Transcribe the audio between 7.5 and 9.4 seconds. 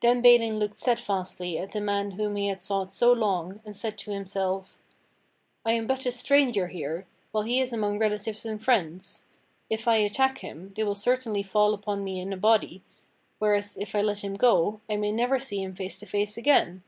is among relatives and friends.